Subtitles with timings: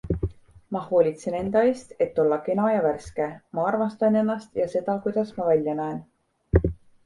[0.75, 5.39] Ma hoolitsen enda eest, et olla kena ja värske- ma armastan ennast ja seda, kuidas
[5.41, 6.05] ma välja näen.